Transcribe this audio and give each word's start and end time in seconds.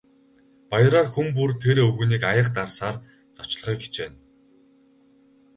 Баяраар 0.71 1.07
хүн 1.13 1.27
бүр 1.35 1.49
тэр 1.63 1.77
өвгөнийг 1.85 2.23
аяга 2.31 2.51
дарсаар 2.55 2.95
зочлохыг 3.37 3.79
хичээнэ. 3.83 4.17